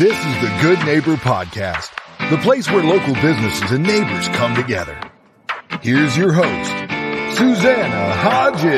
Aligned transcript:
This 0.00 0.18
is 0.18 0.40
the 0.40 0.58
Good 0.62 0.78
Neighbor 0.86 1.16
Podcast, 1.16 1.90
the 2.30 2.38
place 2.38 2.70
where 2.70 2.82
local 2.82 3.12
businesses 3.16 3.70
and 3.70 3.84
neighbors 3.84 4.28
come 4.28 4.54
together. 4.54 4.98
Here's 5.82 6.16
your 6.16 6.32
host, 6.32 6.70
Susanna 7.36 8.14
Hodges. 8.14 8.72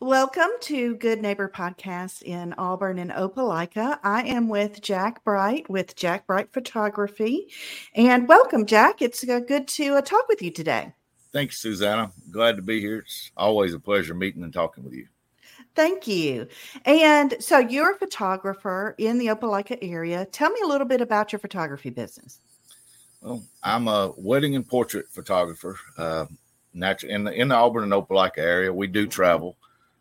Welcome 0.00 0.50
to 0.62 0.96
Good 0.96 1.22
Neighbor 1.22 1.48
Podcast 1.48 2.22
in 2.22 2.54
Auburn 2.54 2.98
and 2.98 3.12
Opelika. 3.12 4.00
I 4.02 4.24
am 4.24 4.48
with 4.48 4.82
Jack 4.82 5.22
Bright 5.22 5.70
with 5.70 5.94
Jack 5.94 6.26
Bright 6.26 6.52
Photography. 6.52 7.52
And 7.94 8.26
welcome, 8.26 8.66
Jack. 8.66 9.00
It's 9.00 9.22
uh, 9.28 9.38
good 9.38 9.68
to 9.68 9.94
uh, 9.94 10.00
talk 10.00 10.26
with 10.26 10.42
you 10.42 10.50
today. 10.50 10.92
Thanks, 11.32 11.60
Susanna. 11.60 12.10
Glad 12.32 12.56
to 12.56 12.62
be 12.62 12.80
here. 12.80 12.98
It's 12.98 13.30
always 13.36 13.74
a 13.74 13.78
pleasure 13.78 14.14
meeting 14.14 14.42
and 14.42 14.52
talking 14.52 14.82
with 14.82 14.92
you. 14.92 15.06
Thank 15.74 16.06
you. 16.06 16.48
And 16.84 17.34
so 17.40 17.58
you're 17.58 17.92
a 17.92 17.98
photographer 17.98 18.94
in 18.98 19.18
the 19.18 19.28
Opelika 19.28 19.78
area. 19.80 20.26
Tell 20.26 20.50
me 20.50 20.60
a 20.62 20.66
little 20.66 20.86
bit 20.86 21.00
about 21.00 21.32
your 21.32 21.38
photography 21.38 21.90
business. 21.90 22.40
Well, 23.22 23.42
I'm 23.62 23.88
a 23.88 24.12
wedding 24.16 24.56
and 24.56 24.66
portrait 24.66 25.08
photographer. 25.08 25.78
Uh, 25.96 26.26
in 26.74 26.80
the, 27.24 27.32
in 27.32 27.48
the 27.48 27.54
Auburn 27.54 27.84
and 27.84 27.92
Opelika 27.92 28.38
area, 28.38 28.72
we 28.72 28.86
do 28.86 29.06
travel. 29.06 29.56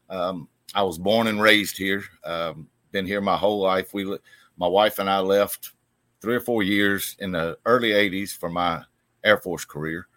Um, 0.10 0.48
I 0.74 0.84
was 0.84 0.98
born 0.98 1.28
and 1.28 1.42
raised 1.42 1.78
here. 1.78 2.04
Um, 2.24 2.68
been 2.92 3.06
here 3.06 3.22
my 3.22 3.38
whole 3.38 3.60
life. 3.60 3.94
We, 3.94 4.18
my 4.58 4.68
wife 4.68 5.00
and 5.00 5.10
I 5.10 5.20
left 5.20 5.72
three 6.22 6.36
or 6.36 6.40
four 6.40 6.64
years 6.64 7.16
in 7.20 7.32
the 7.32 7.58
early 7.66 7.90
'80s 7.90 8.36
for 8.36 8.50
my 8.50 8.84
Air 9.24 9.38
Force 9.38 9.66
career. 9.66 10.08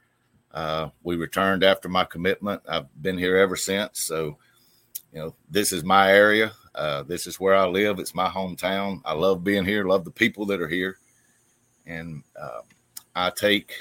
Uh, 0.52 0.90
we 1.02 1.16
returned 1.16 1.64
after 1.64 1.88
my 1.88 2.04
commitment. 2.04 2.62
I've 2.68 2.86
been 3.02 3.18
here 3.18 3.36
ever 3.36 3.56
since. 3.56 4.00
So 4.00 4.38
you 5.14 5.20
know, 5.20 5.34
this 5.48 5.72
is 5.72 5.84
my 5.84 6.12
area. 6.12 6.52
Uh, 6.74 7.04
this 7.04 7.28
is 7.28 7.38
where 7.38 7.54
I 7.54 7.66
live. 7.66 8.00
It's 8.00 8.16
my 8.16 8.28
hometown. 8.28 9.00
I 9.04 9.12
love 9.12 9.44
being 9.44 9.64
here. 9.64 9.84
Love 9.84 10.04
the 10.04 10.10
people 10.10 10.44
that 10.46 10.60
are 10.60 10.68
here, 10.68 10.98
and 11.86 12.24
uh, 12.38 12.62
I 13.14 13.30
take, 13.30 13.72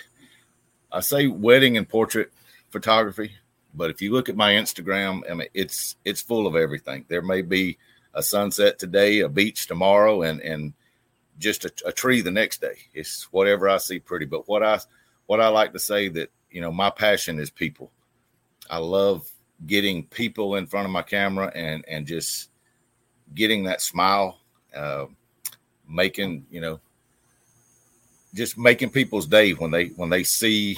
I 0.91 0.99
say 0.99 1.25
wedding 1.25 1.75
and 1.75 1.89
portrait 1.89 2.31
photography, 2.69 3.31
but 3.73 3.89
if 3.89 3.99
you 3.99 4.11
look 4.11 4.29
at 4.29 4.35
my 4.35 4.53
Instagram, 4.53 5.29
I 5.29 5.33
mean, 5.33 5.47
it's 5.55 5.95
it's 6.05 6.21
full 6.21 6.45
of 6.45 6.55
everything. 6.55 7.05
There 7.07 7.23
may 7.23 7.41
be 7.41 7.79
a 8.13 8.21
sunset 8.21 8.77
today, 8.77 9.21
a 9.21 9.29
beach 9.29 9.65
tomorrow, 9.65 10.21
and 10.21 10.39
and 10.39 10.73
just 11.39 11.65
a, 11.65 11.73
a 11.87 11.91
tree 11.91 12.21
the 12.21 12.29
next 12.29 12.61
day. 12.61 12.77
It's 12.93 13.23
whatever 13.33 13.67
I 13.67 13.77
see 13.77 13.99
pretty. 13.99 14.25
But 14.25 14.47
what 14.47 14.61
I 14.61 14.79
what 15.25 15.41
I 15.41 15.47
like 15.47 15.73
to 15.73 15.79
say 15.79 16.09
that 16.09 16.31
you 16.51 16.61
know 16.61 16.71
my 16.71 16.91
passion 16.91 17.39
is 17.39 17.49
people. 17.49 17.91
I 18.69 18.77
love 18.77 19.27
getting 19.65 20.05
people 20.07 20.55
in 20.55 20.67
front 20.67 20.85
of 20.85 20.91
my 20.91 21.01
camera 21.01 21.51
and 21.55 21.83
and 21.87 22.05
just 22.05 22.49
getting 23.35 23.63
that 23.63 23.81
smile, 23.81 24.39
uh, 24.75 25.05
making 25.87 26.45
you 26.49 26.61
know, 26.61 26.79
just 28.33 28.57
making 28.57 28.89
people's 28.89 29.27
day 29.27 29.51
when 29.51 29.71
they 29.71 29.87
when 29.89 30.09
they 30.09 30.23
see 30.23 30.77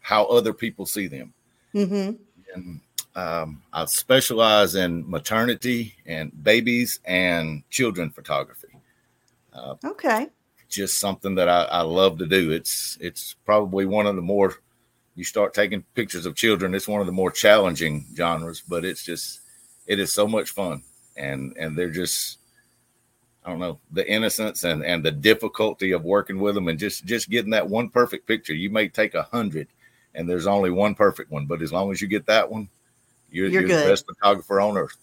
how 0.00 0.24
other 0.26 0.52
people 0.52 0.86
see 0.86 1.06
them. 1.06 1.32
Mm-hmm. 1.74 2.16
And 2.54 2.80
um, 3.14 3.62
I 3.72 3.84
specialize 3.86 4.74
in 4.74 5.08
maternity 5.08 5.94
and 6.06 6.32
babies 6.42 7.00
and 7.04 7.62
children 7.70 8.10
photography. 8.10 8.68
Uh, 9.52 9.74
okay, 9.84 10.28
just 10.68 10.98
something 10.98 11.34
that 11.34 11.48
I, 11.48 11.64
I 11.64 11.80
love 11.82 12.18
to 12.18 12.26
do. 12.26 12.50
It's 12.50 12.96
it's 13.00 13.36
probably 13.44 13.86
one 13.86 14.06
of 14.06 14.16
the 14.16 14.22
more 14.22 14.56
you 15.14 15.24
start 15.24 15.54
taking 15.54 15.82
pictures 15.94 16.26
of 16.26 16.34
children, 16.34 16.74
it's 16.74 16.88
one 16.88 17.00
of 17.00 17.06
the 17.06 17.12
more 17.12 17.30
challenging 17.30 18.06
genres, 18.16 18.62
but 18.66 18.84
it's 18.84 19.04
just 19.04 19.40
it 19.86 19.98
is 19.98 20.12
so 20.12 20.26
much 20.26 20.50
fun. 20.50 20.82
And 21.16 21.54
and 21.58 21.76
they're 21.76 21.90
just 21.90 22.38
I 23.44 23.50
don't 23.50 23.58
know, 23.58 23.78
the 23.90 24.08
innocence 24.10 24.64
and 24.64 24.84
and 24.84 25.04
the 25.04 25.10
difficulty 25.10 25.92
of 25.92 26.04
working 26.04 26.38
with 26.38 26.54
them 26.54 26.68
and 26.68 26.78
just 26.78 27.04
just 27.04 27.28
getting 27.28 27.50
that 27.50 27.68
one 27.68 27.88
perfect 27.88 28.26
picture. 28.26 28.54
You 28.54 28.70
may 28.70 28.88
take 28.88 29.14
a 29.14 29.24
hundred 29.24 29.68
and 30.14 30.28
there's 30.28 30.46
only 30.46 30.70
one 30.70 30.94
perfect 30.94 31.30
one, 31.30 31.46
but 31.46 31.62
as 31.62 31.72
long 31.72 31.90
as 31.90 32.00
you 32.00 32.08
get 32.08 32.26
that 32.26 32.50
one, 32.50 32.68
you're, 33.30 33.48
you're, 33.48 33.66
you're 33.66 33.80
the 33.80 33.88
best 33.88 34.06
photographer 34.06 34.60
on 34.60 34.76
earth. 34.76 34.96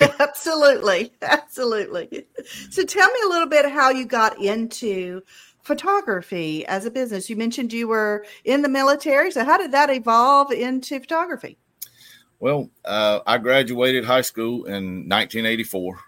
absolutely. 0.20 1.12
Absolutely. 1.22 2.26
So 2.70 2.84
tell 2.84 3.10
me 3.10 3.20
a 3.24 3.28
little 3.28 3.48
bit 3.48 3.70
how 3.70 3.90
you 3.90 4.04
got 4.06 4.40
into 4.40 5.22
photography 5.62 6.66
as 6.66 6.84
a 6.84 6.90
business? 6.90 7.30
You 7.30 7.36
mentioned 7.36 7.72
you 7.72 7.88
were 7.88 8.24
in 8.44 8.62
the 8.62 8.68
military. 8.68 9.30
So, 9.30 9.44
how 9.44 9.58
did 9.58 9.72
that 9.72 9.90
evolve 9.90 10.52
into 10.52 11.00
photography? 11.00 11.58
Well, 12.40 12.70
uh, 12.84 13.20
I 13.26 13.38
graduated 13.38 14.04
high 14.04 14.22
school 14.22 14.64
in 14.64 15.08
1984. 15.08 15.98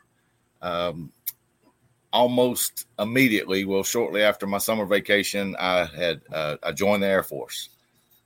Um, 0.63 1.13
almost 2.13 2.87
immediately, 2.99 3.65
well, 3.65 3.83
shortly 3.83 4.23
after 4.23 4.47
my 4.47 4.59
summer 4.59 4.87
vacation, 4.87 5.55
I 5.59 5.85
had 5.85 6.23
uh, 6.33 6.57
I 6.63 6.73
joined 6.73 7.03
the 7.03 7.09
Air 7.09 7.23
Force. 7.23 7.69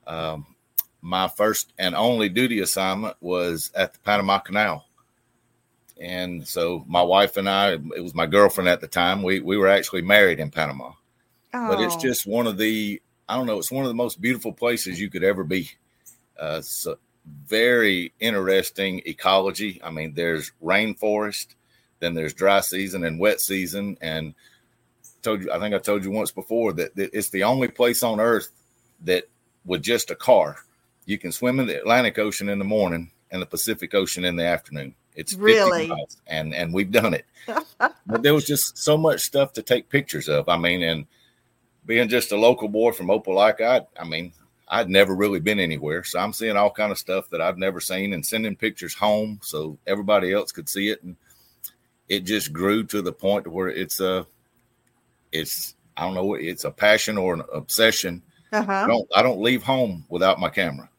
Um, 0.06 0.46
my 1.00 1.28
first 1.28 1.72
and 1.78 1.94
only 1.94 2.28
duty 2.28 2.60
assignment 2.60 3.16
was 3.20 3.70
at 3.74 3.92
the 3.92 3.98
Panama 4.00 4.38
Canal. 4.38 4.84
And 6.00 6.46
so 6.46 6.84
my 6.86 7.02
wife 7.02 7.36
and 7.36 7.48
I, 7.48 7.72
it 7.72 8.02
was 8.02 8.14
my 8.14 8.26
girlfriend 8.26 8.68
at 8.68 8.80
the 8.80 8.86
time. 8.86 9.22
We 9.22 9.40
we 9.40 9.56
were 9.56 9.68
actually 9.68 10.02
married 10.02 10.38
in 10.38 10.50
Panama. 10.50 10.92
Oh. 11.54 11.68
But 11.68 11.80
it's 11.80 11.96
oh. 11.96 12.00
just 12.00 12.26
one 12.26 12.46
of 12.46 12.58
the 12.58 13.00
I 13.28 13.36
don't 13.36 13.46
know. 13.46 13.58
It's 13.58 13.70
one 13.70 13.84
of 13.84 13.88
the 13.88 13.94
most 13.94 14.20
beautiful 14.20 14.52
places 14.52 15.00
you 15.00 15.10
could 15.10 15.22
ever 15.22 15.44
be. 15.44 15.70
Uh, 16.38 16.62
so 16.62 16.98
very 17.46 18.12
interesting 18.20 19.02
ecology. 19.04 19.80
I 19.84 19.90
mean, 19.90 20.14
there's 20.14 20.52
rainforest, 20.62 21.48
then 22.00 22.14
there's 22.14 22.32
dry 22.32 22.60
season 22.60 23.04
and 23.04 23.20
wet 23.20 23.40
season, 23.40 23.98
and 24.00 24.34
told 25.22 25.42
you. 25.42 25.52
I 25.52 25.58
think 25.58 25.74
I 25.74 25.78
told 25.78 26.04
you 26.04 26.10
once 26.10 26.30
before 26.30 26.72
that, 26.74 26.96
that 26.96 27.10
it's 27.12 27.30
the 27.30 27.44
only 27.44 27.68
place 27.68 28.02
on 28.02 28.20
Earth 28.20 28.50
that 29.04 29.24
with 29.64 29.82
just 29.82 30.10
a 30.10 30.14
car 30.14 30.56
you 31.04 31.18
can 31.18 31.32
swim 31.32 31.58
in 31.60 31.66
the 31.66 31.78
Atlantic 31.78 32.18
Ocean 32.18 32.48
in 32.48 32.58
the 32.58 32.64
morning 32.64 33.10
and 33.30 33.40
the 33.40 33.46
Pacific 33.46 33.94
Ocean 33.94 34.24
in 34.24 34.36
the 34.36 34.44
afternoon. 34.44 34.94
It's 35.14 35.34
really 35.34 35.90
and 36.26 36.54
and 36.54 36.72
we've 36.72 36.92
done 36.92 37.14
it. 37.14 37.26
but 38.06 38.22
there 38.22 38.34
was 38.34 38.46
just 38.46 38.78
so 38.78 38.96
much 38.96 39.22
stuff 39.22 39.52
to 39.54 39.62
take 39.62 39.88
pictures 39.88 40.28
of. 40.28 40.48
I 40.48 40.56
mean, 40.56 40.82
and 40.82 41.06
being 41.88 42.08
just 42.08 42.30
a 42.32 42.36
local 42.36 42.68
boy 42.68 42.92
from 42.92 43.06
Opelika, 43.08 43.62
I, 43.62 44.00
I 44.00 44.04
mean, 44.06 44.32
I'd 44.68 44.90
never 44.90 45.16
really 45.16 45.40
been 45.40 45.58
anywhere, 45.58 46.04
so 46.04 46.18
I'm 46.20 46.34
seeing 46.34 46.56
all 46.56 46.70
kind 46.70 46.92
of 46.92 46.98
stuff 46.98 47.30
that 47.30 47.40
I've 47.40 47.56
never 47.56 47.80
seen 47.80 48.12
and 48.12 48.24
sending 48.24 48.54
pictures 48.54 48.94
home 48.94 49.40
so 49.42 49.78
everybody 49.86 50.32
else 50.32 50.52
could 50.52 50.68
see 50.68 50.90
it, 50.90 51.02
and 51.02 51.16
it 52.08 52.20
just 52.20 52.52
grew 52.52 52.84
to 52.84 53.00
the 53.00 53.12
point 53.12 53.48
where 53.48 53.68
it's 53.68 54.00
a, 54.00 54.26
it's 55.32 55.74
I 55.96 56.02
don't 56.02 56.14
know, 56.14 56.34
it's 56.34 56.64
a 56.64 56.70
passion 56.70 57.16
or 57.16 57.32
an 57.34 57.42
obsession. 57.52 58.22
Uh-huh. 58.52 58.72
I 58.72 58.86
don't 58.86 59.08
I 59.16 59.22
don't 59.22 59.40
leave 59.40 59.62
home 59.62 60.04
without 60.08 60.38
my 60.38 60.50
camera. 60.50 60.90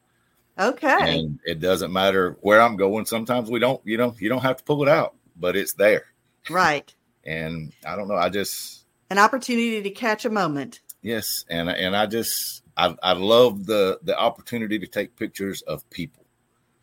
Okay. 0.57 1.17
And 1.17 1.39
it 1.45 1.61
doesn't 1.61 1.93
matter 1.93 2.37
where 2.41 2.61
I'm 2.61 2.75
going. 2.75 3.05
Sometimes 3.05 3.49
we 3.49 3.59
don't, 3.59 3.81
you 3.85 3.97
know, 3.97 4.13
you 4.19 4.27
don't 4.27 4.41
have 4.41 4.57
to 4.57 4.63
pull 4.63 4.83
it 4.83 4.89
out, 4.89 5.15
but 5.37 5.55
it's 5.55 5.73
there. 5.73 6.03
Right. 6.49 6.93
and 7.23 7.71
I 7.87 7.95
don't 7.95 8.09
know. 8.09 8.15
I 8.15 8.29
just 8.29 8.78
an 9.09 9.17
opportunity 9.17 9.81
to 9.81 9.89
catch 9.89 10.25
a 10.25 10.29
moment. 10.29 10.81
Yes, 11.01 11.45
and 11.49 11.69
and 11.69 11.95
I 11.95 12.05
just 12.05 12.63
I 12.75 12.95
I 13.01 13.13
love 13.13 13.65
the 13.65 13.99
the 14.03 14.17
opportunity 14.17 14.79
to 14.79 14.87
take 14.87 15.15
pictures 15.15 15.61
of 15.63 15.87
people. 15.89 16.25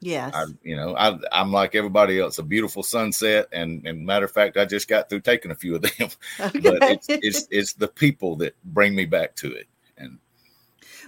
Yes, 0.00 0.34
I, 0.34 0.44
you 0.62 0.76
know 0.76 0.96
I 0.96 1.18
I'm 1.32 1.52
like 1.52 1.74
everybody 1.74 2.20
else. 2.20 2.38
A 2.38 2.42
beautiful 2.42 2.82
sunset, 2.82 3.48
and 3.52 3.86
and 3.86 4.06
matter 4.06 4.24
of 4.24 4.32
fact, 4.32 4.56
I 4.56 4.64
just 4.64 4.88
got 4.88 5.08
through 5.08 5.20
taking 5.20 5.50
a 5.50 5.54
few 5.54 5.76
of 5.76 5.82
them. 5.82 6.10
Okay. 6.40 6.60
but 6.60 6.82
it's, 6.82 7.06
it's 7.08 7.48
it's 7.50 7.72
the 7.74 7.88
people 7.88 8.36
that 8.36 8.54
bring 8.64 8.94
me 8.94 9.04
back 9.04 9.36
to 9.36 9.52
it. 9.52 9.66
And 9.98 10.18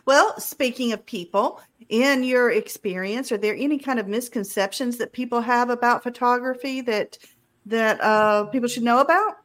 well, 0.04 0.38
speaking 0.40 0.92
of 0.92 1.04
people, 1.04 1.60
in 1.88 2.24
your 2.24 2.50
experience, 2.50 3.30
are 3.32 3.38
there 3.38 3.54
any 3.54 3.78
kind 3.78 3.98
of 3.98 4.08
misconceptions 4.08 4.98
that 4.98 5.12
people 5.12 5.40
have 5.40 5.70
about 5.70 6.02
photography 6.02 6.80
that 6.82 7.18
that 7.66 8.00
uh, 8.02 8.44
people 8.46 8.68
should 8.68 8.82
know 8.82 9.00
about? 9.00 9.36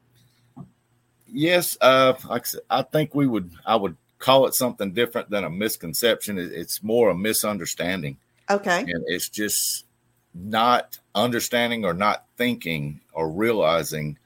Yes, 1.34 1.78
uh, 1.82 2.14
like 2.30 2.44
I, 2.44 2.46
said, 2.46 2.62
I 2.70 2.82
think 2.84 3.14
we 3.14 3.28
would. 3.28 3.52
I 3.66 3.76
would 3.76 3.98
call 4.20 4.46
it 4.48 4.54
something 4.54 4.94
different 4.94 5.30
than 5.30 5.44
a 5.44 5.50
misconception. 5.50 6.38
It's 6.38 6.82
more 6.82 7.10
a 7.10 7.16
misunderstanding. 7.16 8.18
Okay, 8.50 8.80
and 8.80 9.04
it's 9.08 9.30
just 9.30 9.86
not 10.34 11.00
understanding 11.14 11.86
or 11.86 11.94
not 11.94 12.26
thinking 12.38 13.02
or 13.12 13.30
realizing 13.30 14.18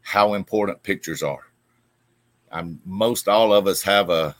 how 0.00 0.34
important 0.34 0.82
pictures 0.82 1.22
are. 1.22 1.46
I'm, 2.50 2.80
most 2.84 3.28
all 3.28 3.52
of 3.52 3.66
us 3.66 3.82
have 3.82 4.10
a 4.10 4.34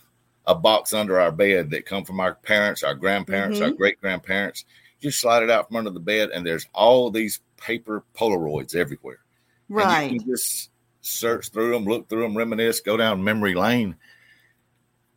a 0.46 0.54
box 0.54 0.92
under 0.92 1.20
our 1.20 1.30
bed 1.30 1.70
that 1.70 1.86
come 1.86 2.04
from 2.04 2.18
our 2.18 2.34
parents, 2.34 2.82
our 2.82 2.94
grandparents, 2.94 3.58
mm-hmm. 3.58 3.66
our 3.66 3.76
great 3.76 4.00
grandparents. 4.00 4.64
You 5.00 5.10
slide 5.10 5.42
it 5.42 5.50
out 5.50 5.68
from 5.68 5.76
under 5.76 5.90
the 5.90 6.00
bed, 6.00 6.30
and 6.32 6.44
there's 6.44 6.66
all 6.72 7.10
these 7.10 7.40
paper 7.56 8.04
Polaroids 8.14 8.75
everywhere. 8.75 9.20
Right. 9.68 10.02
And 10.04 10.12
you 10.12 10.20
can 10.20 10.28
just 10.28 10.70
search 11.02 11.50
through 11.50 11.72
them, 11.72 11.84
look 11.84 12.08
through 12.08 12.22
them, 12.22 12.37
reminisce, 12.37 12.81
go 12.81 12.96
down 12.96 13.22
memory 13.22 13.54
lane. 13.54 13.96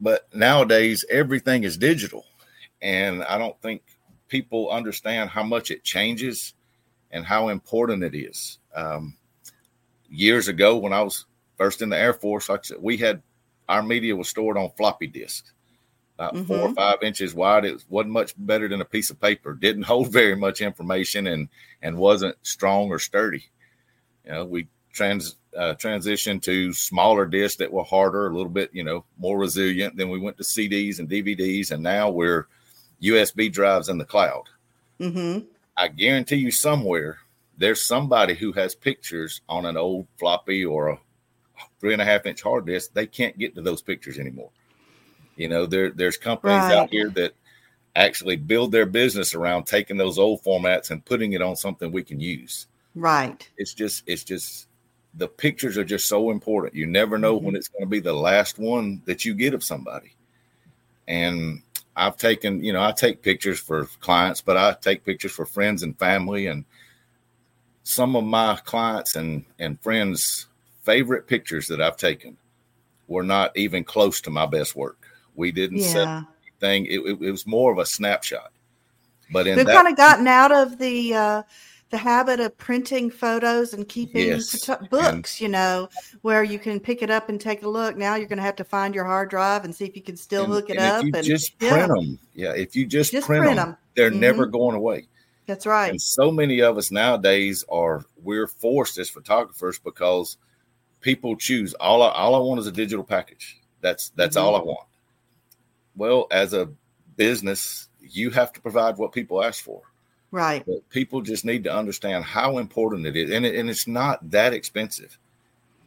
But 0.02 0.28
nowadays, 0.34 1.06
everything 1.10 1.64
is 1.64 1.78
digital. 1.78 2.26
And 2.82 3.24
I 3.24 3.38
don't 3.38 3.60
think 3.62 3.84
people 4.28 4.70
understand 4.70 5.30
how 5.30 5.44
much 5.44 5.72
it 5.72 5.84
changes 5.84 6.54
and 7.12 7.26
how 7.26 7.48
important 7.48 8.04
it 8.04 8.16
is. 8.16 8.60
Um, 8.76 9.16
years 10.10 10.48
ago 10.48 10.78
when 10.78 10.94
I 10.94 11.02
was 11.02 11.26
first 11.58 11.82
in 11.82 11.90
the 11.90 11.98
Air 11.98 12.14
Force, 12.14 12.50
like 12.50 12.60
I 12.60 12.64
said, 12.64 12.78
we 12.82 12.98
had 12.98 13.22
our 13.70 13.82
media 13.82 14.16
was 14.16 14.30
stored 14.30 14.58
on 14.58 14.72
floppy 14.78 15.08
disks, 15.08 15.54
about 16.16 16.34
mm-hmm. 16.34 16.46
four 16.46 16.60
or 16.60 16.74
five 16.74 16.98
inches 17.02 17.34
wide. 17.34 17.66
It 17.66 17.84
wasn't 17.90 18.14
much 18.14 18.34
better 18.38 18.68
than 18.68 18.82
a 18.82 18.86
piece 18.86 19.10
of 19.10 19.20
paper. 19.20 19.54
Didn't 19.54 19.84
hold 19.92 20.12
very 20.12 20.36
much 20.36 20.62
information 20.62 21.28
and 21.28 21.50
and 21.82 21.98
wasn't 21.98 22.38
strong 22.42 22.90
or 22.90 23.00
sturdy. 23.00 23.46
You 24.26 24.32
know, 24.32 24.46
we 24.46 24.68
trans 24.96 25.36
uh, 25.56 25.76
transitioned 25.76 26.42
to 26.44 26.74
smaller 26.74 27.26
discs 27.26 27.58
that 27.58 27.72
were 27.72 27.84
harder, 27.84 28.28
a 28.28 28.34
little 28.36 28.52
bit, 28.52 28.72
you 28.74 28.84
know, 28.84 29.06
more 29.18 29.38
resilient. 29.38 29.96
Then 29.96 30.10
we 30.10 30.20
went 30.20 30.38
to 30.38 30.44
CDs 30.44 31.00
and 31.00 31.10
DVDs, 31.10 31.72
and 31.72 31.84
now 31.84 32.10
we're 32.10 32.48
USB 33.02 33.52
drives 33.52 33.90
in 33.90 33.98
the 33.98 34.06
cloud. 34.06 34.44
Mm-hmm. 35.00 35.46
I 35.78 35.90
guarantee 35.90 36.38
you, 36.38 36.52
somewhere 36.52 37.20
there's 37.58 37.86
somebody 37.86 38.34
who 38.36 38.52
has 38.54 38.76
pictures 38.76 39.42
on 39.48 39.66
an 39.66 39.78
old 39.78 40.08
floppy 40.18 40.66
or 40.66 40.90
a 40.90 41.00
three 41.80 41.94
and 41.94 42.02
a 42.02 42.06
half 42.06 42.26
inch 42.26 42.42
hard 42.42 42.66
disk. 42.66 42.92
They 42.94 43.08
can't 43.08 43.38
get 43.38 43.56
to 43.56 43.62
those 43.62 43.82
pictures 43.82 44.20
anymore. 44.20 44.50
You 45.36 45.50
know, 45.50 45.66
there 45.66 45.92
there's 45.92 46.18
companies 46.18 46.64
right. 46.64 46.78
out 46.78 46.90
here 46.90 47.10
that 47.12 47.34
actually 47.96 48.36
build 48.36 48.72
their 48.72 48.86
business 48.86 49.34
around 49.34 49.66
taking 49.66 49.98
those 49.98 50.20
old 50.20 50.44
formats 50.44 50.92
and 50.92 51.04
putting 51.04 51.34
it 51.34 51.42
on 51.42 51.56
something 51.56 51.92
we 51.92 52.04
can 52.04 52.20
use. 52.20 52.68
Right. 52.94 53.48
It's 53.58 53.74
just 53.74 54.04
it's 54.06 54.24
just 54.24 54.68
the 55.18 55.28
pictures 55.28 55.78
are 55.78 55.86
just 55.86 56.08
so 56.08 56.30
important. 56.30 56.76
You 56.76 56.88
never 56.88 57.18
know 57.18 57.36
mm-hmm. 57.36 57.48
when 57.48 57.56
it's 57.56 57.68
going 57.68 57.84
to 57.84 57.90
be 57.90 58.00
the 58.00 58.14
last 58.14 58.60
one 58.60 59.02
that 59.06 59.26
you 59.26 59.34
get 59.34 59.54
of 59.54 59.64
somebody. 59.64 60.16
And 61.08 61.62
I've 61.96 62.18
taken, 62.18 62.64
you 62.64 62.74
know, 62.74 62.84
I 62.84 62.92
take 62.92 63.22
pictures 63.22 63.60
for 63.60 63.86
clients, 64.02 64.42
but 64.42 64.58
I 64.58 64.76
take 64.82 65.06
pictures 65.06 65.32
for 65.32 65.46
friends 65.46 65.84
and 65.84 65.98
family. 65.98 66.48
And 66.48 66.66
some 67.84 68.16
of 68.16 68.24
my 68.24 68.60
clients 68.66 69.16
and, 69.16 69.46
and 69.60 69.80
friends' 69.80 70.48
favorite 70.84 71.28
pictures 71.28 71.68
that 71.68 71.82
I've 71.82 71.98
taken 71.98 72.38
were 73.08 73.24
not 73.24 73.56
even 73.56 73.84
close 73.84 74.20
to 74.22 74.30
my 74.30 74.46
best 74.46 74.76
work. 74.76 75.08
We 75.36 75.52
didn't 75.52 75.78
yeah. 75.78 75.88
set 75.88 76.26
anything, 76.64 76.86
it, 76.88 77.00
it, 77.00 77.22
it, 77.22 77.32
was 77.32 77.46
more 77.46 77.72
of 77.72 77.78
a 77.78 77.86
snapshot. 77.86 78.52
But 79.32 79.48
in 79.48 79.58
we've 79.58 79.68
kind 79.68 79.88
of 79.88 79.96
gotten 79.96 80.28
out 80.28 80.52
of 80.52 80.78
the, 80.78 81.14
uh, 81.14 81.44
the 81.92 81.98
habit 81.98 82.40
of 82.40 82.58
printing 82.58 83.12
photos 83.12 83.74
and 83.74 83.88
keeping 83.88 84.28
yes. 84.28 84.68
books, 84.90 85.40
and, 85.40 85.42
you 85.42 85.48
know, 85.48 85.88
where 86.24 86.44
you 86.44 86.58
can 86.58 86.80
pick 86.80 87.02
it 87.02 87.10
up 87.10 87.30
and 87.30 87.40
take 87.40 87.64
a 87.64 87.70
look. 87.70 87.96
Now 87.96 88.16
you're 88.16 88.28
going 88.28 88.38
to 88.38 88.44
have 88.44 88.56
to 88.58 88.64
find 88.64 88.96
your 88.96 89.06
hard 89.06 89.30
drive 89.30 89.66
and 89.66 89.74
see 89.74 89.86
if 89.86 89.96
you 89.96 90.02
can 90.02 90.18
still 90.18 90.46
and, 90.46 90.54
hook 90.54 90.70
it 90.70 90.78
and 90.78 90.86
up. 90.86 91.00
If 91.00 91.06
you 91.06 91.12
and 91.16 91.26
just 91.26 91.60
print 91.60 91.76
yeah. 91.76 91.88
them, 91.88 92.20
yeah. 92.34 92.52
If 92.54 92.76
you 92.76 92.86
just, 92.86 93.12
just 93.12 93.28
print, 93.28 93.44
print 93.44 93.58
them, 93.58 93.70
them, 93.70 93.78
they're 93.96 94.10
mm-hmm. 94.10 94.20
never 94.20 94.46
going 94.48 94.76
away. 94.76 95.08
That's 95.46 95.68
right. 95.68 95.92
And 95.92 96.02
so 96.02 96.32
many 96.32 96.62
of 96.62 96.78
us 96.78 96.90
nowadays 96.92 97.64
are 97.70 98.04
we're 98.24 98.48
forced 98.48 98.98
as 98.98 99.10
photographers 99.10 99.78
because 99.78 100.38
people 101.02 101.36
choose 101.36 101.76
all. 101.76 102.02
I, 102.02 102.10
all 102.10 102.34
I 102.34 102.40
want 102.40 102.60
is 102.60 102.68
a 102.68 102.72
digital 102.72 103.06
package. 103.06 103.62
That's 103.82 104.10
that's 104.16 104.38
mm-hmm. 104.38 104.46
all 104.48 104.56
I 104.56 104.64
want. 104.64 104.88
Well, 105.96 106.26
as 106.32 106.54
a 106.54 106.70
business, 107.16 107.88
you 108.02 108.32
have 108.32 108.52
to 108.54 108.62
provide 108.62 108.98
what 108.98 109.12
people 109.12 109.44
ask 109.44 109.64
for. 109.64 109.84
Right. 110.36 110.66
But 110.66 110.90
people 110.90 111.22
just 111.22 111.46
need 111.46 111.64
to 111.64 111.74
understand 111.74 112.26
how 112.26 112.58
important 112.58 113.08
it 113.08 113.16
is, 113.16 113.32
and 113.32 113.46
it, 113.46 113.56
and 113.56 113.70
it's 113.70 113.88
not 113.88 114.32
that 114.32 114.54
expensive. 114.54 115.18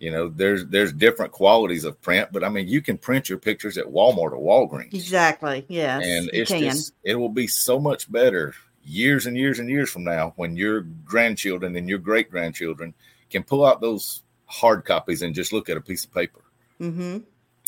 You 0.01 0.11
know, 0.11 0.29
there's 0.29 0.65
there's 0.65 0.91
different 0.91 1.33
qualities 1.33 1.85
of 1.85 2.01
print, 2.01 2.31
but 2.33 2.43
I 2.43 2.49
mean, 2.49 2.67
you 2.67 2.81
can 2.81 2.97
print 2.97 3.29
your 3.29 3.37
pictures 3.37 3.77
at 3.77 3.85
Walmart 3.85 4.33
or 4.33 4.39
Walgreens. 4.39 4.95
Exactly. 4.95 5.67
Yes. 5.69 6.03
And 6.03 6.31
it's 6.33 6.51
just 6.51 6.95
it 7.05 7.17
will 7.17 7.29
be 7.29 7.47
so 7.47 7.79
much 7.79 8.11
better 8.11 8.55
years 8.83 9.27
and 9.27 9.37
years 9.37 9.59
and 9.59 9.69
years 9.69 9.91
from 9.91 10.05
now 10.05 10.33
when 10.37 10.57
your 10.57 10.81
grandchildren 11.05 11.77
and 11.77 11.87
your 11.87 11.99
great 11.99 12.31
grandchildren 12.31 12.95
can 13.29 13.43
pull 13.43 13.67
out 13.67 13.83
those 13.83 14.23
hard 14.47 14.87
copies 14.87 15.21
and 15.21 15.35
just 15.35 15.53
look 15.53 15.69
at 15.69 15.77
a 15.77 15.83
piece 15.83 16.07
of 16.07 16.15
paper. 16.15 16.41
Mm-hmm. 16.81 17.19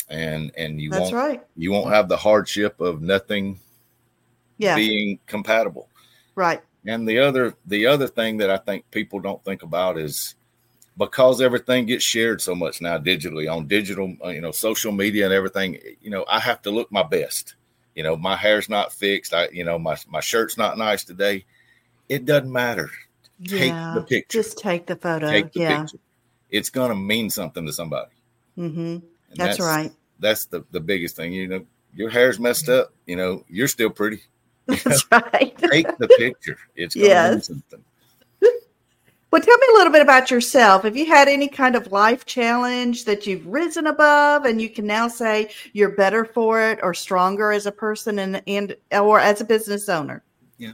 And 0.08 0.50
and 0.56 0.80
you 0.80 0.88
That's 0.88 1.12
won't 1.12 1.14
right. 1.14 1.44
you 1.58 1.72
won't 1.72 1.92
have 1.92 2.08
the 2.08 2.16
hardship 2.16 2.80
of 2.80 3.02
nothing 3.02 3.60
yeah. 4.56 4.76
being 4.76 5.18
compatible. 5.26 5.90
Right. 6.34 6.62
And 6.86 7.08
the 7.08 7.18
other 7.18 7.54
the 7.66 7.86
other 7.86 8.06
thing 8.06 8.38
that 8.38 8.50
I 8.50 8.56
think 8.56 8.90
people 8.90 9.20
don't 9.20 9.44
think 9.44 9.62
about 9.62 9.98
is 9.98 10.34
because 10.96 11.40
everything 11.40 11.86
gets 11.86 12.04
shared 12.04 12.40
so 12.40 12.54
much 12.54 12.80
now 12.80 12.98
digitally 12.98 13.50
on 13.50 13.66
digital, 13.66 14.14
uh, 14.24 14.28
you 14.28 14.40
know, 14.40 14.50
social 14.50 14.92
media 14.92 15.24
and 15.24 15.34
everything. 15.34 15.78
You 16.00 16.10
know, 16.10 16.24
I 16.28 16.40
have 16.40 16.62
to 16.62 16.70
look 16.70 16.90
my 16.90 17.02
best. 17.02 17.54
You 17.94 18.02
know, 18.02 18.16
my 18.16 18.36
hair's 18.36 18.68
not 18.68 18.92
fixed. 18.92 19.34
I, 19.34 19.48
you 19.52 19.64
know, 19.64 19.78
my 19.78 19.96
my 20.08 20.20
shirt's 20.20 20.56
not 20.56 20.78
nice 20.78 21.04
today. 21.04 21.44
It 22.08 22.24
doesn't 22.24 22.52
matter. 22.52 22.90
Take 23.44 23.72
the 23.72 24.04
picture. 24.06 24.38
Just 24.38 24.58
take 24.58 24.86
the 24.86 24.96
photo. 24.96 25.30
Take 25.30 25.52
the 25.52 25.60
yeah. 25.60 25.82
picture. 25.82 25.98
It's 26.50 26.70
gonna 26.70 26.94
mean 26.94 27.30
something 27.30 27.66
to 27.66 27.72
somebody. 27.72 28.10
Mm-hmm. 28.58 28.98
That's, 29.34 29.58
that's 29.58 29.60
right. 29.60 29.92
That's 30.18 30.46
the 30.46 30.64
the 30.70 30.80
biggest 30.80 31.16
thing. 31.16 31.32
You 31.32 31.48
know, 31.48 31.66
your 31.94 32.10
hair's 32.10 32.38
messed 32.38 32.68
up. 32.68 32.92
You 33.06 33.16
know, 33.16 33.44
you're 33.48 33.68
still 33.68 33.90
pretty. 33.90 34.22
That's 34.70 35.06
right. 35.12 35.56
Take 35.58 35.96
the 35.98 36.08
picture. 36.18 36.58
It's 36.76 36.94
going 36.94 37.06
yes. 37.06 37.46
to 37.46 37.54
something. 37.54 37.84
Well, 39.30 39.40
tell 39.40 39.58
me 39.58 39.66
a 39.70 39.76
little 39.76 39.92
bit 39.92 40.02
about 40.02 40.28
yourself. 40.28 40.82
Have 40.82 40.96
you 40.96 41.06
had 41.06 41.28
any 41.28 41.46
kind 41.46 41.76
of 41.76 41.92
life 41.92 42.26
challenge 42.26 43.04
that 43.04 43.28
you've 43.28 43.46
risen 43.46 43.86
above 43.86 44.44
and 44.44 44.60
you 44.60 44.68
can 44.68 44.88
now 44.88 45.06
say 45.06 45.52
you're 45.72 45.90
better 45.90 46.24
for 46.24 46.60
it 46.60 46.80
or 46.82 46.94
stronger 46.94 47.52
as 47.52 47.64
a 47.64 47.70
person 47.70 48.18
and, 48.18 48.42
and 48.48 48.74
or 48.90 49.20
as 49.20 49.40
a 49.40 49.44
business 49.44 49.88
owner? 49.88 50.24
Yeah. 50.58 50.72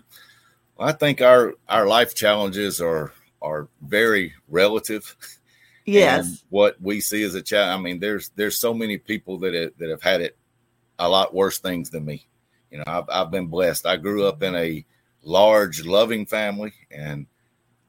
Well, 0.77 0.89
I 0.89 0.93
think 0.93 1.21
our 1.21 1.53
our 1.69 1.87
life 1.87 2.15
challenges 2.15 2.81
are 2.81 3.13
are 3.43 3.69
very 3.83 4.33
relative. 4.49 5.15
Yes. 5.85 6.27
And 6.27 6.43
what 6.49 6.81
we 6.81 7.01
see 7.01 7.23
as 7.25 7.35
a 7.35 7.43
challenge, 7.43 7.79
I 7.79 7.83
mean, 7.83 8.01
there's 8.01 8.31
there's 8.37 8.59
so 8.59 8.73
many 8.73 8.97
people 8.97 9.39
that 9.41 9.75
that 9.79 9.91
have 9.91 10.03
had 10.03 10.23
it 10.23 10.37
a 10.99 11.09
lot 11.09 11.35
worse 11.35 11.59
things 11.59 11.91
than 11.91 12.05
me. 12.05 12.27
You 12.71 12.79
know, 12.79 12.85
I've, 12.87 13.05
I've 13.09 13.31
been 13.31 13.47
blessed. 13.47 13.87
I 13.87 13.97
grew 13.97 14.27
up 14.27 14.43
in 14.43 14.55
a 14.55 14.85
large, 15.23 15.85
loving 15.85 16.27
family, 16.27 16.73
and 16.91 17.27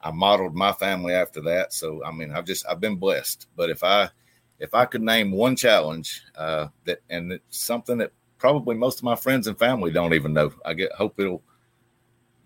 I 0.00 0.10
modeled 0.10 0.54
my 0.54 0.72
family 0.72 1.14
after 1.14 1.40
that. 1.42 1.72
So, 1.72 2.04
I 2.04 2.12
mean, 2.12 2.30
I've 2.30 2.44
just 2.44 2.66
I've 2.68 2.80
been 2.80 2.96
blessed. 2.96 3.46
But 3.56 3.70
if 3.70 3.82
I 3.82 4.10
if 4.58 4.74
I 4.74 4.84
could 4.84 5.02
name 5.02 5.30
one 5.32 5.56
challenge 5.56 6.22
uh, 6.36 6.68
that, 6.84 7.00
and 7.10 7.32
it's 7.32 7.58
something 7.58 7.98
that 7.98 8.12
probably 8.38 8.76
most 8.76 8.98
of 8.98 9.04
my 9.04 9.16
friends 9.16 9.46
and 9.46 9.58
family 9.58 9.90
don't 9.90 10.14
even 10.14 10.32
know, 10.32 10.52
I 10.64 10.74
get 10.74 10.92
hope 10.92 11.18
it'll 11.18 11.42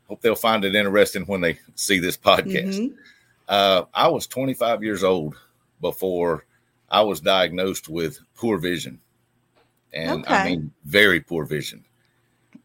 hope 0.09 0.21
they'll 0.21 0.35
find 0.35 0.65
it 0.65 0.75
interesting 0.75 1.25
when 1.25 1.41
they 1.41 1.59
see 1.75 1.99
this 1.99 2.17
podcast. 2.17 2.79
Mm-hmm. 2.79 2.95
Uh, 3.49 3.85
I 3.93 4.09
was 4.09 4.27
25 4.27 4.83
years 4.83 5.03
old 5.05 5.37
before 5.81 6.45
I 6.89 7.03
was 7.03 7.21
diagnosed 7.21 7.89
with 7.89 8.19
poor 8.35 8.59
vision, 8.59 9.01
and 9.93 10.25
okay. 10.25 10.35
I 10.35 10.45
mean 10.45 10.73
very 10.85 11.21
poor 11.21 11.45
vision. 11.45 11.85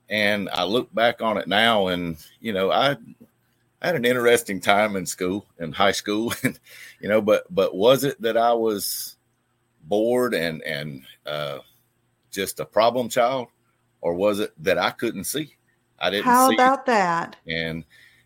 And 0.09 0.49
I 0.49 0.63
look 0.63 0.93
back 0.93 1.21
on 1.21 1.37
it 1.37 1.47
now, 1.47 1.87
and 1.87 2.17
you 2.39 2.53
know, 2.53 2.71
I, 2.71 2.91
I 3.81 3.87
had 3.87 3.95
an 3.95 4.05
interesting 4.05 4.61
time 4.61 4.95
in 4.95 5.05
school, 5.05 5.45
in 5.59 5.73
high 5.73 5.91
school, 5.91 6.33
and 6.43 6.59
you 6.99 7.09
know, 7.09 7.21
but 7.21 7.43
but 7.53 7.75
was 7.75 8.03
it 8.03 8.21
that 8.21 8.37
I 8.37 8.53
was 8.53 9.17
bored 9.83 10.33
and 10.33 10.61
and 10.63 11.03
uh, 11.25 11.59
just 12.31 12.59
a 12.59 12.65
problem 12.65 13.09
child, 13.09 13.47
or 14.01 14.13
was 14.13 14.39
it 14.39 14.51
that 14.63 14.77
I 14.77 14.91
couldn't 14.91 15.25
see? 15.25 15.55
I 15.99 16.09
didn't. 16.09 16.25
How 16.25 16.51
about 16.51 16.79
it. 16.81 16.85
that? 16.87 17.35
And 17.47 17.83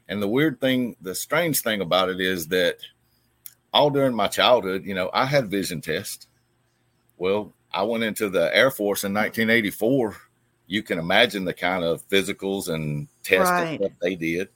and 0.07 0.21
the 0.21 0.27
weird 0.27 0.59
thing, 0.59 0.95
the 1.01 1.15
strange 1.15 1.61
thing 1.61 1.81
about 1.81 2.09
it 2.09 2.19
is 2.19 2.47
that 2.49 2.77
all 3.73 3.89
during 3.89 4.13
my 4.13 4.27
childhood, 4.27 4.85
you 4.85 4.93
know, 4.93 5.09
I 5.13 5.25
had 5.25 5.49
vision 5.49 5.81
tests. 5.81 6.27
Well, 7.17 7.53
I 7.71 7.83
went 7.83 8.03
into 8.03 8.29
the 8.29 8.55
Air 8.55 8.71
Force 8.71 9.03
in 9.03 9.13
1984 9.13 10.17
you 10.71 10.81
can 10.81 10.97
imagine 10.97 11.43
the 11.43 11.53
kind 11.53 11.83
of 11.83 12.07
physicals 12.07 12.69
and 12.69 13.09
tests 13.23 13.51
right. 13.51 13.77
that 13.81 13.91
they 14.01 14.15
did. 14.15 14.47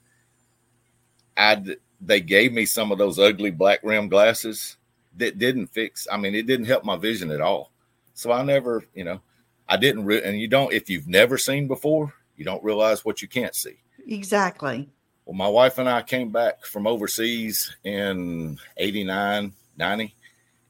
I 1.36 1.62
they 2.00 2.22
gave 2.22 2.54
me 2.54 2.66
some 2.66 2.94
of 2.94 2.98
those 2.98 3.20
ugly 3.20 3.52
black 3.52 3.82
rim 3.84 4.08
glasses 4.08 4.78
that 5.18 5.38
didn't 5.38 5.68
fix. 5.68 6.08
I 6.10 6.16
mean, 6.16 6.34
it 6.34 6.48
didn't 6.48 6.68
help 6.68 6.86
my 6.86 6.96
vision 6.96 7.32
at 7.32 7.42
all. 7.42 7.74
So 8.14 8.32
I 8.32 8.44
never, 8.44 8.86
you 8.94 9.04
know, 9.04 9.20
I 9.68 9.76
didn't. 9.76 10.06
Re- 10.06 10.24
and 10.24 10.40
you 10.40 10.48
don't 10.48 10.72
if 10.72 10.90
you've 10.90 11.10
never 11.10 11.38
seen 11.38 11.68
before, 11.68 12.14
you 12.38 12.46
don't 12.46 12.64
realize 12.64 13.04
what 13.04 13.22
you 13.22 13.28
can't 13.28 13.54
see. 13.54 13.76
Exactly. 14.08 14.88
Well, 15.26 15.36
my 15.36 15.50
wife 15.50 15.80
and 15.80 15.90
I 15.90 16.02
came 16.02 16.30
back 16.30 16.64
from 16.64 16.88
overseas 16.88 17.76
in 17.84 18.58
89, 18.78 19.52
90, 19.76 20.16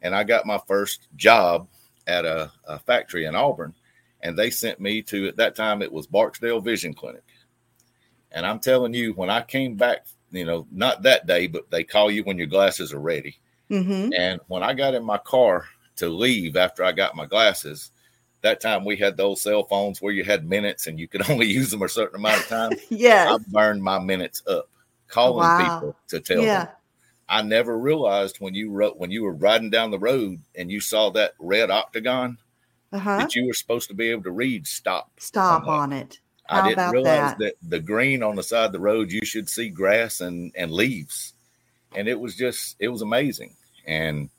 and 0.01 0.15
I 0.15 0.23
got 0.23 0.47
my 0.47 0.59
first 0.65 1.07
job 1.15 1.67
at 2.07 2.25
a, 2.25 2.51
a 2.67 2.79
factory 2.79 3.25
in 3.25 3.35
Auburn 3.35 3.75
and 4.22 4.38
they 4.38 4.50
sent 4.50 4.79
me 4.79 5.01
to 5.03 5.27
at 5.27 5.38
that 5.38 5.55
time 5.55 5.81
it 5.81 5.91
was 5.91 6.07
Barksdale 6.07 6.62
Vision 6.62 6.93
Clinic. 6.93 7.24
And 8.31 8.45
I'm 8.45 8.60
telling 8.60 8.93
you, 8.93 9.13
when 9.13 9.29
I 9.29 9.41
came 9.41 9.75
back, 9.75 10.05
you 10.31 10.45
know, 10.45 10.67
not 10.72 11.03
that 11.03 11.25
day, 11.25 11.48
but 11.48 11.69
they 11.72 11.84
call 11.84 12.12
you 12.12 12.24
when 12.24 12.38
your 12.38 12.48
glasses 12.48 12.91
are 12.91 13.00
ready. 13.00 13.38
Mm-hmm. 13.69 14.12
And 14.17 14.41
when 14.48 14.63
I 14.63 14.74
got 14.74 14.93
in 14.93 15.03
my 15.03 15.17
car 15.17 15.65
to 15.98 16.10
leave 16.10 16.57
after 16.57 16.84
I 16.84 16.91
got 16.91 17.15
my 17.15 17.25
glasses, 17.25 17.91
that 18.41 18.62
time 18.62 18.86
we 18.86 18.95
had 18.98 19.17
those 19.17 19.41
cell 19.41 19.63
phones 19.63 20.01
where 20.01 20.13
you 20.13 20.24
had 20.24 20.48
minutes 20.48 20.88
and 20.88 21.00
you 21.00 21.07
could 21.07 21.29
only 21.29 21.48
use 21.48 21.72
them 21.72 21.81
a 21.81 21.89
certain 21.89 22.19
amount 22.19 22.41
of 22.41 22.48
time. 22.48 22.72
yeah. 22.89 23.34
I 23.34 23.38
burned 23.48 23.81
my 23.81 24.00
minutes 24.00 24.43
up 24.48 24.69
calling 25.07 25.39
wow. 25.39 25.79
people 25.79 25.95
to 26.10 26.19
tell 26.19 26.43
yeah. 26.43 26.65
them. 26.65 26.74
I 27.27 27.41
never 27.41 27.77
realized 27.77 28.38
when 28.39 28.53
you 28.53 28.69
wrote 28.69 28.98
when 28.98 29.10
you 29.10 29.24
were 29.24 29.34
riding 29.34 29.72
down 29.72 29.89
the 29.89 29.98
road 29.98 30.39
and 30.53 30.69
you 30.69 30.79
saw 30.79 31.10
that 31.12 31.34
red 31.39 31.72
octagon 31.72 32.38
Uh-huh. 32.95 33.17
that 33.17 33.35
you 33.35 33.45
were 33.47 33.53
supposed 33.53 33.89
to 33.89 33.95
be 33.95 34.09
able 34.11 34.23
to 34.23 34.31
read 34.31 34.65
stop. 34.67 35.11
Stop 35.19 35.63
on 35.67 35.91
on 35.91 35.93
it. 35.93 36.19
How 36.47 36.61
I 36.61 36.67
didn't 36.69 36.73
about 36.79 36.93
realize 36.93 37.31
that? 37.31 37.37
that? 37.39 37.53
the 37.63 37.79
green 37.79 38.21
on 38.23 38.35
the 38.35 38.43
side 38.43 38.65
of 38.65 38.71
the 38.71 38.79
road 38.79 39.11
you 39.11 39.25
should 39.25 39.49
see 39.49 39.69
grass 39.69 40.21
and 40.21 40.51
and 40.55 40.71
leaves, 40.71 41.33
and 41.95 42.07
it 42.07 42.19
was 42.19 42.35
just 42.35 42.75
it 42.79 42.87
was 42.89 43.01
amazing. 43.01 43.55
And 43.87 44.29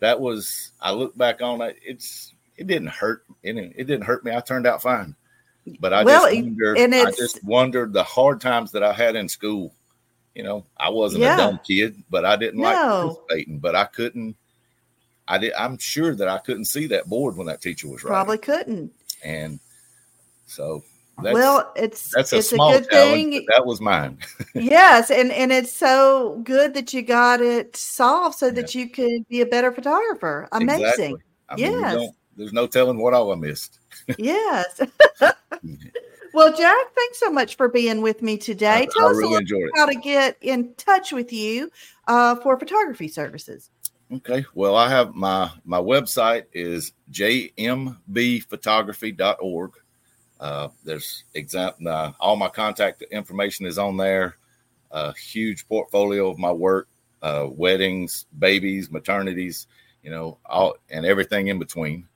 that 0.00 0.20
was 0.20 0.72
I 0.80 0.92
look 0.92 1.16
back 1.16 1.40
on 1.42 1.60
it. 1.62 1.76
It's 1.84 2.32
it 2.56 2.66
didn't 2.66 2.88
hurt. 2.88 3.24
It 3.42 3.54
didn't, 3.54 3.74
it 3.76 3.84
didn't 3.84 4.04
hurt 4.04 4.24
me. 4.24 4.34
I 4.34 4.40
turned 4.40 4.66
out 4.66 4.82
fine. 4.82 5.14
But 5.78 5.92
I 5.92 6.02
Well, 6.02 6.24
just 6.28 6.42
wondered. 6.44 6.78
and 6.78 6.94
I 6.94 7.10
just 7.12 7.42
wondered 7.44 7.92
the 7.92 8.02
hard 8.02 8.40
times 8.40 8.72
that 8.72 8.82
I 8.82 8.92
had 8.92 9.14
in 9.16 9.28
school. 9.28 9.72
You 10.34 10.42
know, 10.42 10.66
I 10.76 10.88
wasn't 10.90 11.22
Yeah. 11.22 11.34
a 11.34 11.36
dumb 11.36 11.60
kid, 11.64 12.02
but 12.10 12.24
I 12.24 12.34
didn't 12.36 12.60
like 12.60 12.74
No. 12.76 13.14
participating. 13.26 13.58
But 13.60 13.76
I 13.76 13.84
couldn't. 13.84 14.36
I 15.28 15.38
did. 15.38 15.52
I'm 15.54 15.78
sure 15.78 16.14
that 16.14 16.28
I 16.28 16.38
couldn't 16.38 16.64
see 16.66 16.86
that 16.88 17.08
board 17.08 17.36
when 17.36 17.46
that 17.46 17.60
teacher 17.62 17.88
was 17.88 18.02
writing. 18.02 18.14
Probably 18.14 18.38
couldn't. 18.38 18.92
And 19.24 19.60
so 20.46 20.82
that's, 21.22 21.34
well, 21.34 21.72
it's 21.76 22.10
that's 22.14 22.32
a 22.32 22.38
it's 22.38 22.50
small 22.50 22.74
a 22.74 22.80
good 22.80 22.90
thing. 22.90 23.46
that 23.48 23.64
was 23.64 23.80
mine. 23.80 24.18
yes, 24.54 25.10
and 25.10 25.30
and 25.30 25.52
it's 25.52 25.72
so 25.72 26.40
good 26.44 26.74
that 26.74 26.92
you 26.92 27.02
got 27.02 27.40
it 27.40 27.76
solved 27.76 28.36
so 28.38 28.50
that 28.50 28.74
you 28.74 28.88
could 28.88 29.26
be 29.28 29.40
a 29.40 29.46
better 29.46 29.70
photographer. 29.72 30.48
Amazing. 30.52 30.82
Exactly. 30.82 31.14
I 31.48 31.56
mean, 31.56 31.80
Yes. 31.80 32.10
there's 32.36 32.52
no 32.52 32.66
telling 32.66 32.98
what 32.98 33.14
all 33.14 33.30
I 33.32 33.36
missed. 33.36 33.78
yes. 34.18 34.80
well, 36.34 36.56
Jack, 36.56 36.86
thanks 36.96 37.20
so 37.20 37.30
much 37.30 37.56
for 37.56 37.68
being 37.68 38.00
with 38.00 38.22
me 38.22 38.38
today. 38.38 38.82
I, 38.82 38.86
Tell 38.96 39.06
I 39.08 39.10
us 39.10 39.16
a 39.16 39.18
really 39.18 39.22
little 39.32 39.38
enjoyed 39.40 39.62
it. 39.64 39.70
how 39.76 39.86
to 39.86 39.94
get 39.94 40.38
in 40.40 40.74
touch 40.74 41.12
with 41.12 41.32
you 41.32 41.70
uh, 42.08 42.36
for 42.36 42.58
photography 42.58 43.08
services. 43.08 43.70
Okay. 44.12 44.44
Well, 44.54 44.76
I 44.76 44.90
have 44.90 45.14
my 45.14 45.50
my 45.64 45.80
website 45.80 46.44
is 46.52 46.92
jmbphotography.org. 47.10 49.70
Uh, 50.38 50.68
there's 50.84 51.24
uh, 51.54 52.12
all 52.20 52.36
my 52.36 52.48
contact 52.48 53.02
information 53.10 53.64
is 53.64 53.78
on 53.78 53.96
there. 53.96 54.36
A 54.90 55.14
huge 55.14 55.66
portfolio 55.66 56.28
of 56.28 56.38
my 56.38 56.52
work, 56.52 56.88
uh, 57.22 57.46
weddings, 57.50 58.26
babies, 58.38 58.90
maternities, 58.90 59.64
you 60.02 60.10
know, 60.10 60.36
all 60.44 60.76
and 60.90 61.06
everything 61.06 61.48
in 61.48 61.58
between. 61.58 62.06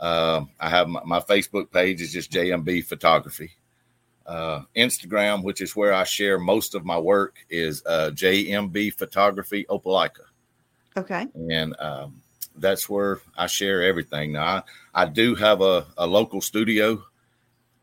Uh, 0.00 0.46
I 0.58 0.70
have 0.70 0.88
my, 0.88 1.02
my 1.04 1.20
Facebook 1.20 1.70
page 1.70 2.00
is 2.00 2.10
just 2.10 2.32
JMB 2.32 2.86
Photography. 2.86 3.50
Uh, 4.24 4.62
Instagram, 4.74 5.42
which 5.42 5.60
is 5.60 5.76
where 5.76 5.92
I 5.92 6.04
share 6.04 6.38
most 6.38 6.74
of 6.74 6.86
my 6.86 6.98
work, 6.98 7.36
is 7.50 7.84
uh, 7.84 8.12
JMB 8.14 8.94
Photography 8.94 9.66
Opelika 9.68 10.22
Okay. 10.96 11.26
and 11.50 11.74
um, 11.80 12.22
that's 12.56 12.88
where 12.88 13.20
I 13.36 13.46
share 13.46 13.82
everything. 13.82 14.32
Now, 14.32 14.44
I, 14.44 14.62
I 14.94 15.06
do 15.06 15.34
have 15.34 15.60
a, 15.60 15.86
a 15.98 16.06
local 16.06 16.40
studio, 16.40 17.02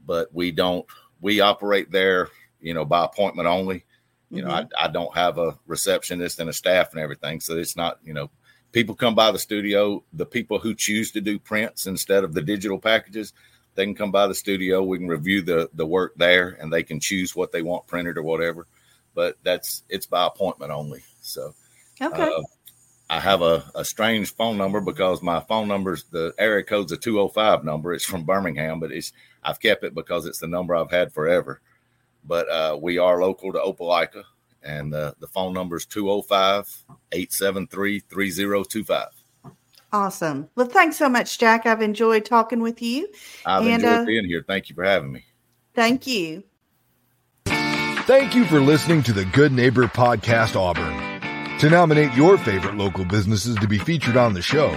but 0.05 0.33
we 0.33 0.51
don't 0.51 0.85
we 1.19 1.39
operate 1.39 1.91
there, 1.91 2.29
you 2.61 2.73
know, 2.73 2.85
by 2.85 3.05
appointment 3.05 3.47
only. 3.47 3.85
You 4.29 4.43
know, 4.43 4.49
I, 4.49 4.65
I 4.79 4.87
don't 4.87 5.13
have 5.13 5.37
a 5.37 5.57
receptionist 5.67 6.39
and 6.39 6.49
a 6.49 6.53
staff 6.53 6.93
and 6.93 7.01
everything, 7.01 7.41
so 7.41 7.57
it's 7.57 7.75
not 7.75 7.99
you 8.01 8.13
know 8.13 8.29
people 8.71 8.95
come 8.95 9.13
by 9.13 9.29
the 9.29 9.39
studio. 9.39 10.03
The 10.13 10.25
people 10.25 10.57
who 10.57 10.73
choose 10.73 11.11
to 11.11 11.21
do 11.21 11.37
prints 11.37 11.85
instead 11.85 12.23
of 12.23 12.33
the 12.33 12.41
digital 12.41 12.79
packages, 12.79 13.33
they 13.75 13.83
can 13.83 13.93
come 13.93 14.11
by 14.11 14.27
the 14.27 14.33
studio. 14.33 14.83
We 14.83 14.99
can 14.99 15.09
review 15.09 15.41
the 15.41 15.69
the 15.73 15.85
work 15.85 16.13
there, 16.15 16.57
and 16.61 16.71
they 16.71 16.81
can 16.81 16.97
choose 16.97 17.35
what 17.35 17.51
they 17.51 17.61
want 17.61 17.87
printed 17.87 18.17
or 18.17 18.23
whatever. 18.23 18.67
But 19.13 19.37
that's 19.43 19.83
it's 19.89 20.05
by 20.05 20.27
appointment 20.27 20.71
only. 20.71 21.03
So. 21.21 21.53
Okay. 22.01 22.23
Uh, 22.23 22.41
I 23.11 23.19
have 23.19 23.41
a, 23.41 23.69
a 23.75 23.83
strange 23.83 24.33
phone 24.33 24.57
number 24.57 24.79
because 24.79 25.21
my 25.21 25.41
phone 25.41 25.67
number's 25.67 26.05
the 26.05 26.33
area 26.39 26.63
code's 26.63 26.93
a 26.93 26.97
205 26.97 27.65
number. 27.65 27.93
It's 27.93 28.05
from 28.05 28.23
Birmingham, 28.23 28.79
but 28.79 28.93
it's 28.93 29.11
I've 29.43 29.59
kept 29.59 29.83
it 29.83 29.93
because 29.93 30.25
it's 30.25 30.39
the 30.39 30.47
number 30.47 30.73
I've 30.73 30.91
had 30.91 31.11
forever. 31.11 31.59
But 32.23 32.49
uh, 32.49 32.79
we 32.81 32.99
are 32.99 33.21
local 33.21 33.51
to 33.51 33.59
Opelika, 33.59 34.23
and 34.63 34.93
uh, 34.95 35.11
the 35.19 35.27
phone 35.27 35.53
number 35.53 35.75
is 35.75 35.85
205 35.87 36.85
873 37.11 37.99
3025. 37.99 39.07
awesome. 39.91 40.47
Well, 40.55 40.67
thanks 40.67 40.95
so 40.95 41.09
much, 41.09 41.37
Jack. 41.37 41.65
I've 41.65 41.81
enjoyed 41.81 42.23
talking 42.23 42.61
with 42.61 42.81
you. 42.81 43.09
I've 43.45 43.63
And, 43.63 43.73
enjoyed 43.83 43.89
uh, 43.89 44.05
being 44.05 44.25
here. 44.25 44.45
Thank 44.47 44.69
you 44.69 44.75
for 44.75 44.85
having 44.85 45.11
me. 45.11 45.25
Thank 45.75 46.07
you. 46.07 46.43
Thank 47.45 48.35
you 48.35 48.45
for 48.45 48.61
listening 48.61 49.03
to 49.03 49.11
the 49.13 49.25
Good 49.25 49.51
Neighbor 49.51 49.87
Podcast 49.87 50.55
Auburn. 50.55 51.00
To 51.61 51.69
nominate 51.69 52.11
your 52.13 52.37
favorite 52.39 52.75
local 52.75 53.05
businesses 53.05 53.55
to 53.57 53.67
be 53.67 53.77
featured 53.77 54.17
on 54.17 54.33
the 54.33 54.41
show, 54.41 54.71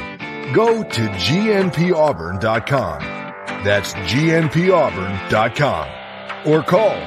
go 0.52 0.82
to 0.82 1.00
gnpauburn.com. 1.00 3.00
That's 3.64 3.94
gnpauburn.com. 3.94 5.88
Or 6.46 6.62
call 6.62 7.00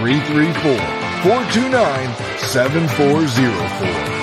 334 0.00 0.76
429 1.22 2.38
7404. 2.38 4.21